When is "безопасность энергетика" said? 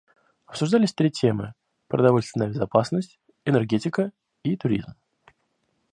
2.47-4.11